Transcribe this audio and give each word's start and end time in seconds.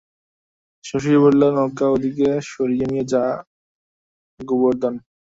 শশী 0.83 1.13
বলিল, 1.23 1.43
নৌকা 1.57 1.85
ওদিকে 1.95 2.27
সরিয়ে 2.51 2.85
নিয়ে 2.91 3.05
যা 3.11 3.23
গোবর্ধন। 4.39 4.93